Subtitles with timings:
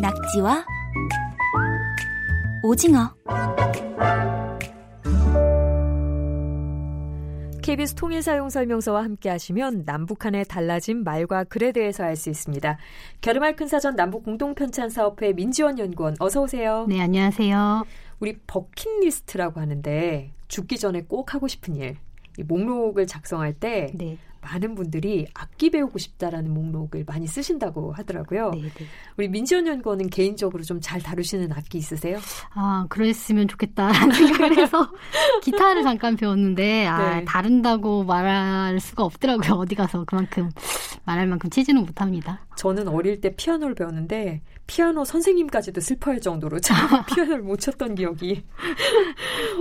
[0.00, 0.64] 낙지와
[2.62, 3.14] 오징어
[7.62, 12.78] KBS 통일사용설명서와 함께 하시면 남북한의 달라진 말과 글에 대해서 알 수 있습니다.
[13.20, 16.86] 겨름알 큰 사전 남북 공동편찬사업회 민지원 연구원 어서 오세요.
[16.88, 17.84] 네, 안녕하세요.
[18.20, 21.96] 우리 버킷리스트라고 하는데 죽기 전에 꼭 하고 싶은 일.
[22.38, 24.18] 이 목록을 작성할 때 네.
[24.42, 28.50] 많은 분들이 악기 배우고 싶다라는 목록을 많이 쓰신다고 하더라고요.
[28.50, 28.68] 네네.
[28.68, 28.84] 네.
[29.16, 32.18] 우리 민지연 연구원은 개인적으로 좀 잘 다루시는 악기 있으세요?
[32.54, 34.88] 아, 그랬으면 좋겠다라는 생각을 해서
[35.42, 37.24] 기타를 잠깐 배웠는데 아, 네.
[37.24, 39.54] 다룬다고 말할 수가 없더라고요.
[39.54, 40.50] 어디 가서 그만큼
[41.04, 42.40] 말할 만큼 치지는 못합니다.
[42.56, 48.44] 저는 어릴 때 피아노를 배웠는데 피아노 선생님까지도 슬퍼할 정도로 참 피아노를 못 쳤던 기억이.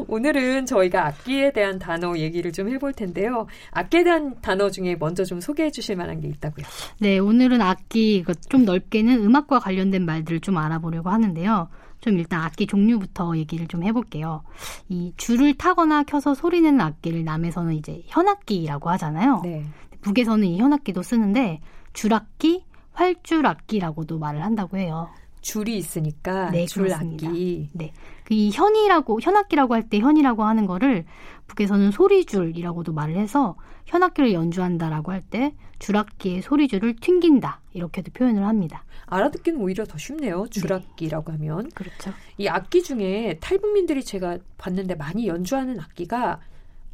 [0.08, 3.48] 오늘은 저희가 악기에 대한 단어 얘기를 좀 해볼 텐데요.
[3.72, 6.66] 악기에 대한 단어 중에 먼저 좀 소개해 주실 만한 게 있다고요.
[7.00, 11.70] 네, 오늘은 악기 좀 넓게는 음악과 관련된 말들을 좀 알아보려고 하는데요.
[12.02, 14.44] 좀 일단 악기 종류부터 얘기를 좀 해볼게요.
[14.90, 19.42] 이 줄을 타거나 켜서 소리내는 악기를 남에서는 이제 현악기라고 하잖아요.
[19.44, 19.66] 네.
[20.02, 21.62] 북에서는 이 현악기도 쓰는데
[21.94, 22.65] 줄악기,
[22.96, 25.10] 활줄 악기라고도 말을 한다고 해요.
[25.42, 27.70] 줄이 있으니까 네, 줄악기.
[27.74, 27.94] 네.
[28.24, 31.06] 그이 현이라고 현악기라고 할 때 현이라고 하는 거를
[31.46, 38.86] 북에서는 소리줄이라고도 말을 해서 현악기를 연주한다라고 할 때 줄악기의 소리줄을 튕긴다 이렇게도 표현을 합니다.
[39.06, 40.48] 알아듣기는 오히려 더 쉽네요.
[40.50, 41.38] 줄악기라고 네.
[41.38, 41.70] 하면.
[41.76, 42.12] 그렇죠.
[42.40, 46.40] 이 악기 중에 탈북민들이 제가 봤는데 많이 연주하는 악기가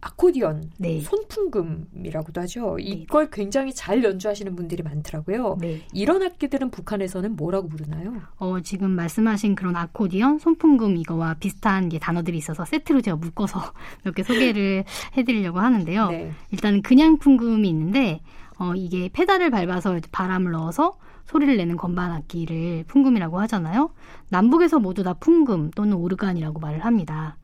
[0.01, 0.99] 아코디언, 네.
[1.01, 2.75] 손풍금이라고도 하죠.
[2.77, 2.83] 네.
[2.83, 5.57] 이걸 굉장히 잘 연주하시는 분들이 많더라고요.
[5.61, 5.81] 네.
[5.93, 8.13] 이런 악기들은 북한에서는 뭐라고 부르나요?
[8.37, 13.59] 어, 지금 말씀하신 그런 아코디언, 손풍금 이거와 비슷한 게 단어들이 있어서 세트로 제가 묶어서
[14.03, 14.83] 몇 개 소개를
[15.17, 16.09] 해드리려고 하는데요.
[16.09, 16.31] 네.
[16.51, 18.21] 일단 그냥 풍금이 있는데
[18.57, 23.91] 어, 이게 페달을 밟아서 바람을 넣어서 소리를 내는 건반 악기를 풍금이라고 하잖아요.
[24.29, 27.37] 남북에서 모두 다 풍금 또는 오르간이라고 말을 합니다.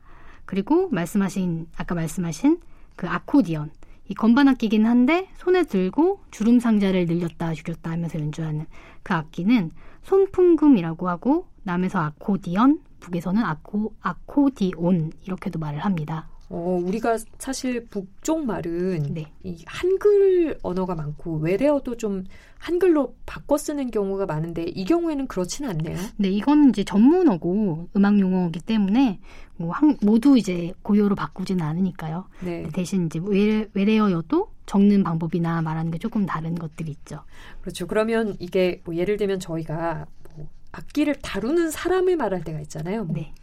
[0.48, 2.58] 그리고 말씀하신 아까 말씀하신
[2.96, 3.70] 그 아코디언
[4.08, 8.64] 이 건반 악기긴 한데 손에 들고 주름 상자를 늘렸다 줄였다 하면서 연주하는
[9.02, 9.70] 그 악기는
[10.04, 16.30] 손풍금이라고 하고 남에서 아코디언, 북에서는 아코 아코디온 이렇게도 말을 합니다.
[16.50, 19.26] 어, 우리가 사실 북쪽 말은 네.
[19.42, 22.24] 이 한글 언어가 많고 외래어도 좀
[22.58, 25.98] 한글로 바꿔 쓰는 경우가 많은데 이 경우에는 그렇지는 않네요.
[26.16, 29.20] 네, 이거는 이제 전문어고 음악 용어이기 때문에
[29.56, 32.26] 뭐 한, 모두 이제 고유어로 바꾸지는 않으니까요.
[32.40, 32.68] 네.
[32.72, 37.24] 대신 이제 외래, 외래어여도 적는 방법이나 말하는 게 조금 다른 것들이 있죠.
[37.60, 37.86] 그렇죠.
[37.86, 43.04] 그러면 이게 뭐 예를 들면 저희가 뭐 악기를 다루는 사람을 말할 때가 있잖아요.
[43.04, 43.34] 뭐 네.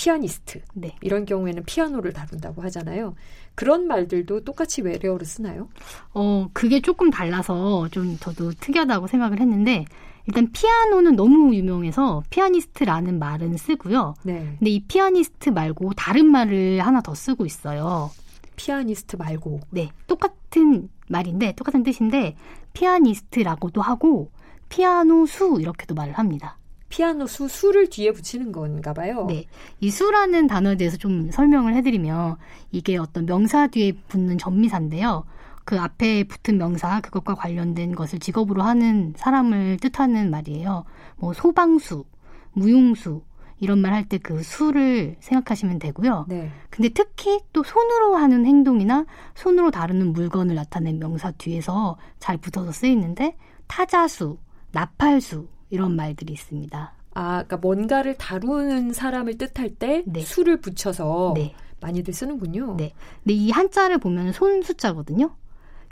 [0.00, 0.96] 피아니스트 네.
[1.02, 3.14] 이런 경우에는 피아노를 다룬다고 하잖아요.
[3.54, 5.68] 그런 말들도 똑같이 외래어로 쓰나요?
[6.14, 9.84] 어 그게 조금 달라서 좀 저도 특이하다고 생각을 했는데
[10.26, 14.14] 일단 피아노는 너무 유명해서 피아니스트라는 말은 쓰고요.
[14.22, 14.56] 네.
[14.58, 18.10] 근데 이 피아니스트 말고 다른 말을 하나 더 쓰고 있어요.
[18.56, 19.60] 피아니스트 말고.
[19.68, 22.36] 네, 똑같은 말인데 똑같은 뜻인데
[22.72, 24.30] 피아니스트라고도 하고
[24.70, 26.56] 피아노 수 이렇게도 말을 합니다.
[26.90, 29.24] 피아노 수, 수를 뒤에 붙이는 건가 봐요.
[29.28, 29.46] 네.
[29.80, 32.36] 이 수라는 단어에 대해서 좀 설명을 해드리면
[32.72, 35.24] 이게 어떤 명사 뒤에 붙는 전미사인데요.
[35.64, 40.84] 그 앞에 붙은 명사, 그것과 관련된 것을 직업으로 하는 사람을 뜻하는 말이에요.
[41.16, 42.04] 뭐 소방수,
[42.52, 43.22] 무용수,
[43.62, 46.24] 이런 말 할 때 그 수를 생각하시면 되고요.
[46.28, 46.50] 네.
[46.70, 53.36] 근데 특히 또 손으로 하는 행동이나 손으로 다루는 물건을 나타낸 명사 뒤에서 잘 붙어서 쓰이는데
[53.68, 54.38] 타자수,
[54.72, 56.92] 나팔수, 이런 말들이 있습니다.
[57.14, 60.20] 아, 그러니까 뭔가를 다루는 사람을 뜻할 때 네.
[60.20, 61.54] 수를 붙여서 네.
[61.80, 62.76] 많이들 쓰는군요.
[62.76, 62.92] 네.
[63.24, 65.30] 근데 이 한자를 보면 손 숫자거든요.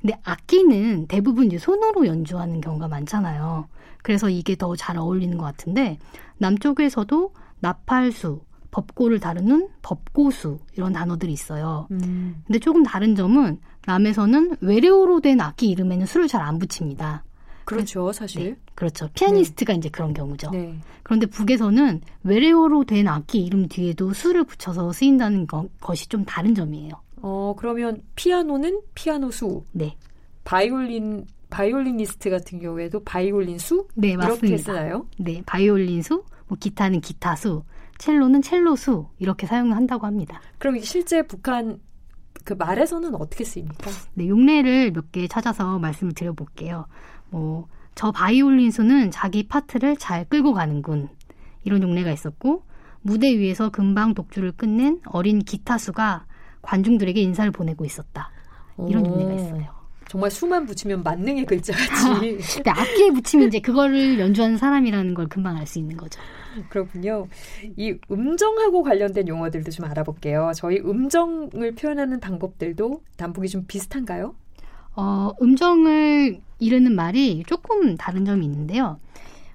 [0.00, 3.66] 근데 악기는 대부분 이제 손으로 연주하는 경우가 많잖아요.
[4.02, 5.98] 그래서 이게 더 잘 어울리는 것 같은데
[6.38, 8.40] 남쪽에서도 나팔수,
[8.70, 11.88] 법고를 다루는 법고수 이런 단어들이 있어요.
[11.90, 12.42] 음.
[12.46, 17.24] 근데 조금 다른 점은 남에서는 외래어로 된 악기 이름에는 수를 잘 안 붙입니다.
[17.76, 18.44] 그렇죠, 사실.
[18.44, 19.08] 네, 그렇죠.
[19.14, 19.78] 피아니스트가 네.
[19.78, 20.50] 이제 그런 경우죠.
[20.50, 20.74] 네.
[21.02, 26.92] 그런데 북에서는 외래어로 된 악기 이름 뒤에도 수를 붙여서 쓰인다는 거, 것이 좀 다른 점이에요.
[27.16, 29.64] 어, 그러면 피아노는 피아노 수.
[29.72, 29.96] 네.
[30.44, 33.86] 바이올린 바이올리니스트 같은 경우에도 바이올린 수?
[33.94, 34.62] 네, 이렇게 맞습니다.
[34.62, 35.06] 쓰나요?
[35.18, 37.62] 네, 바이올린 수, 뭐 기타는 기타 수,
[37.98, 40.40] 첼로는 첼로 수 이렇게 사용을 한다고 합니다.
[40.58, 41.80] 그럼 실제 북한
[42.44, 43.90] 그 말에서는 어떻게 쓰입니까?
[44.14, 46.86] 네, 용례를 몇 개 찾아서 말씀을 드려볼게요.
[47.30, 51.08] 뭐, 저 바이올린 수는 자기 파트를 잘 끌고 가는군.
[51.64, 52.62] 이런 용례가 있었고,
[53.02, 56.26] 무대 위에서 금방 독주를 끝낸 어린 기타 수가
[56.62, 58.30] 관중들에게 인사를 보내고 있었다.
[58.88, 59.10] 이런 오.
[59.10, 59.77] 용례가 있어요.
[60.08, 62.38] 정말 수만 붙이면 만능의 글자같이.
[62.66, 66.18] 아, 악기에 붙이면 이제 그거를 연주하는 사람이라는 걸 금방 알 수 있는 거죠.
[66.70, 67.28] 그렇군요.
[67.76, 70.52] 이 음정하고 관련된 용어들도 좀 알아볼게요.
[70.54, 74.34] 저희 음정을 표현하는 방법들도 단복이 좀 비슷한가요?
[74.96, 78.98] 어, 음정을 이르는 말이 조금 다른 점이 있는데요.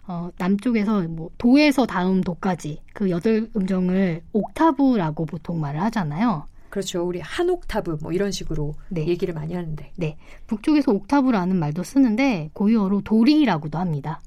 [0.05, 6.45] 어, 남쪽에서 뭐 도에서 다음 도까지 그 여덟 음정을 옥타브라고 보통 말을 하잖아요.
[6.73, 7.03] 그렇죠.
[7.03, 9.07] 우리 한 옥타브 뭐 이런 식으로 네.
[9.07, 9.91] 얘기를 많이 하는데.
[9.95, 10.17] 네.
[10.47, 14.19] 북쪽에서 옥타브라는 말도 쓰는데 고유어로 도리라고도 합니다.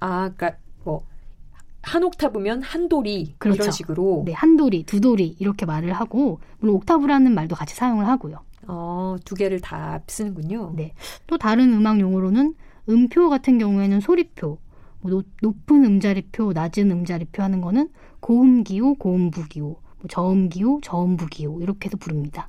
[0.00, 1.04] 아, 그러니까 뭐
[1.86, 3.62] 한 옥타브면 한 도리 그렇죠.
[3.62, 4.24] 이런 식으로.
[4.26, 8.40] 네, 한 도리, 두 도리 이렇게 말을 하고 물론 옥타브라는 말도 같이 사용을 하고요.
[8.66, 10.72] 어, 두 개를 다 쓰는군요.
[10.74, 10.94] 네.
[11.28, 12.54] 또 다른 음악 용어로는
[12.88, 14.58] 음표 같은 경우에는 소리표,
[15.00, 17.88] 뭐 높은 음자리표, 낮은 음자리표 하는 거는
[18.18, 22.48] 고음기호, 고음부기호, 뭐 저음기호, 저음부기호 이렇게 해서 부릅니다.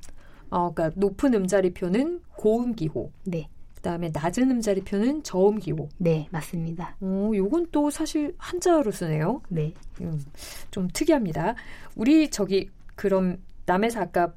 [0.49, 3.11] 어, 그러니까 높은 음자리표는 고음기호.
[3.25, 3.49] 네.
[3.75, 5.89] 그다음에 낮은 음자리표는 저음기호.
[5.97, 6.95] 네, 맞습니다.
[6.99, 9.41] 오, 요건 또 사실 한자로 쓰네요.
[9.49, 9.73] 네.
[10.01, 10.23] 음,
[10.71, 11.55] 좀 특이합니다.
[11.95, 14.33] 우리 저기 그럼 남에서 아까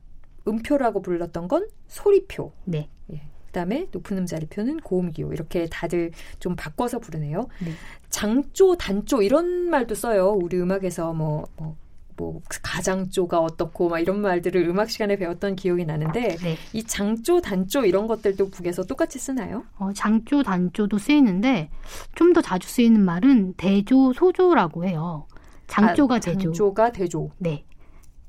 [0.46, 2.52] 음표라고 불렀던 건 소리표.
[2.64, 2.90] 네.
[3.12, 3.22] 예.
[3.46, 7.48] 그다음에 높은 음자리표는 고음기호 이렇게 다들 좀 바꿔서 부르네요.
[7.64, 7.72] 네.
[8.08, 10.32] 장조, 단조 이런 말도 써요.
[10.32, 11.76] 우리 음악에서 뭐, 뭐,
[12.20, 16.56] 뭐 가장조가 어떻고 막 이런 말들을 음악 시간에 배웠던 기억이 나는데 네.
[16.74, 19.64] 이 장조, 단조 이런 것들도 북에서 똑같이 쓰나요?
[19.78, 21.70] 어, 장조, 단조도 쓰이는데
[22.14, 25.26] 좀 더 자주 쓰이는 말은 대조, 소조라고 해요.
[25.66, 26.38] 장조가 아, 대조.
[26.52, 27.30] 장조가 대조.
[27.38, 27.64] 네.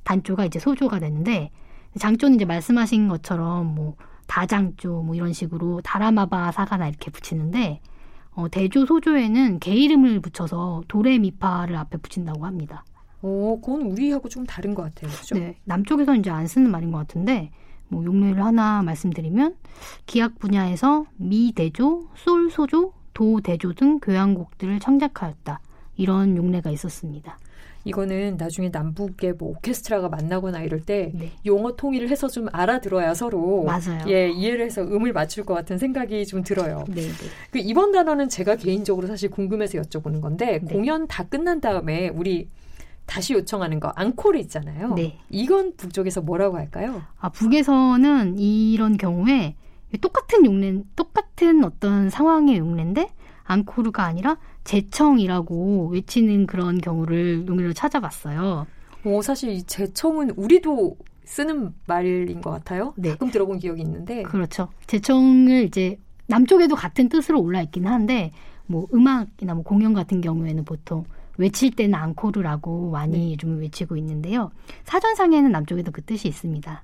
[0.03, 1.51] 단조가 이제 소조가 되는데
[1.99, 3.95] 장조는 이제 말씀하신 것처럼 뭐
[4.27, 7.81] 다장조 뭐 이런 식으로 다라마바 사가나 이렇게 붙이는데
[8.31, 12.85] 어, 대조 소조에는 개 이름을 붙여서 도레미파를 앞에 붙인다고 합니다.
[13.21, 15.11] 오, 그건 우리하고 좀 다른 것 같아요.
[15.11, 15.35] 그죠?
[15.35, 17.51] 네, 남쪽에서 이제 안 쓰는 말인 것 같은데
[17.87, 19.55] 뭐 용례를 하나 말씀드리면
[20.05, 25.59] 기악 분야에서 미 대조, 솔 소조, 도 대조 등 교향곡들을 창작하였다.
[25.97, 27.37] 이런 용례가 있었습니다.
[27.83, 31.31] 이거는 나중에 남북의 뭐 오케스트라가 만나거나 이럴 때 네.
[31.45, 34.05] 용어 통일을 해서 좀 알아들어야 서로 맞아요.
[34.07, 36.85] 예 이해를 해서 음을 맞출 것 같은 생각이 좀 들어요.
[36.87, 37.11] 네, 네.
[37.49, 40.73] 그 이번 단어는 제가 개인적으로 사실 궁금해서 여쭤보는 건데 네.
[40.73, 42.49] 공연 다 끝난 다음에 우리
[43.11, 44.93] 다시 요청하는 거 앙코르 있잖아요.
[44.93, 45.19] 네.
[45.29, 47.01] 이건 북쪽에서 뭐라고 할까요?
[47.19, 49.57] 아 북에서는 이런 경우에
[49.99, 53.09] 똑같은 용례 똑같은 어떤 상황의 용례인데
[53.43, 58.65] 앙코르가 아니라 재청이라고 외치는 그런 경우를 용례로 찾아봤어요.
[59.03, 62.93] 오, 사실 이 재청은 우리도 쓰는 말인 것 같아요.
[62.95, 63.09] 네.
[63.09, 64.23] 가끔 들어본 기억이 있는데.
[64.23, 64.69] 그렇죠.
[64.87, 68.31] 재청을 이제 남쪽에도 같은 뜻으로 올라 있긴 한데
[68.67, 71.03] 뭐 음악이나 뭐 공연 같은 경우에는 보통
[71.41, 73.31] 외칠 때는 앙코르라고 많이 네.
[73.33, 74.51] 요즘 외치고 있는데요.
[74.85, 76.83] 사전상에는 남쪽에도 그 뜻이 있습니다.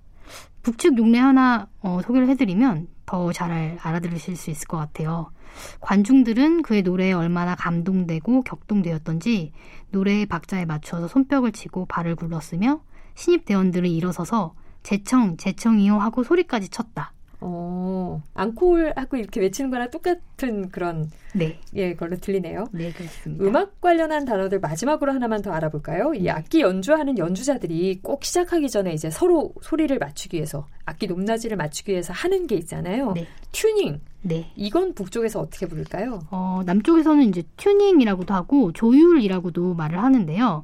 [0.63, 5.31] 북측 용례 하나 어, 소개를 해드리면 더 잘 알아들으실 수 있을 것 같아요.
[5.80, 9.54] 관중들은 그의 노래에 얼마나 감동되고 격동되었던지
[9.92, 12.81] 노래의 박자에 맞춰서 손뼉을 치고 발을 굴렀으며
[13.15, 14.53] 신입 대원들은 일어서서
[14.83, 17.13] 재청, 재청이요 하고 소리까지 쳤다.
[17.39, 21.60] 어, 앙콜 하고 이렇게 외치는 거랑 똑같은 그런 네.
[21.75, 22.66] 예, 걸로 들리네요.
[22.72, 23.44] 네, 그렇습니다.
[23.45, 26.13] 음악 관련한 단어들 마지막으로 하나만 더 알아볼까요?
[26.16, 26.30] 이 네.
[26.31, 32.12] 악기 연주하는 연주자들이 꼭 시작하기 전에 이제 서로 소리를 맞추기 위해서 악기 높낮이를 맞추기 위해서
[32.13, 33.12] 하는 게 있잖아요.
[33.13, 33.28] 네.
[33.51, 34.01] 튜닝.
[34.24, 34.51] 네.
[34.56, 36.22] 이건 북쪽에서 어떻게 부를까요?
[36.31, 40.63] 어, 남쪽에서는 이제 튜닝이라고도 하고 조율이라고도 말을 하는데요.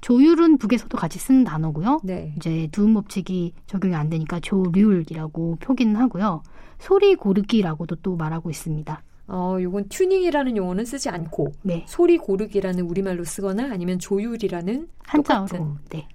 [0.00, 2.00] 조율은 북에서도 같이 쓰는 단어고요.
[2.04, 2.34] 네.
[2.36, 6.42] 이제 두음 법칙이 적용이 안 되니까 조률이라고 표기는 하고요.
[6.78, 9.02] 소리 고르기라고도 또 말하고 있습니다.
[9.28, 11.84] 어, 요건 튜닝이라는 용어는 쓰지 않고 네.
[11.88, 16.08] 소리 고르기라는 우리말로 쓰거나 아니면 조율이라는 한자어로 네.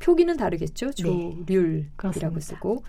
[0.00, 0.90] 표기는 다르겠죠.
[0.92, 2.82] 조률이라고 네, 쓰고.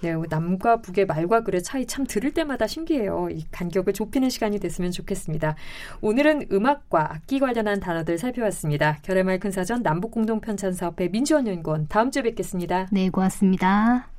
[0.00, 3.28] 네, 남과 북의 말과 글의 차이 참 들을 때마다 신기해요.
[3.30, 5.54] 이 간격을 좁히는 시간이 됐으면 좋겠습니다.
[6.00, 8.98] 오늘은 음악과 악기 관련한 단어들 살펴봤습니다.
[9.02, 12.88] 결의말 큰사전 남북공동편찬사업회 민주원 연구원 다음 주에 뵙겠습니다.
[12.90, 14.13] 네, 고맙습니다.